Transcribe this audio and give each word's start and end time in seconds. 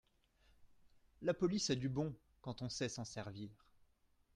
La 1.21 1.35
police 1.35 1.69
a 1.69 1.75
du 1.75 1.87
bon 1.87 2.15
quand 2.41 2.63
on 2.63 2.69
sait 2.69 2.89
s'en 2.89 3.05
servir. 3.05 3.67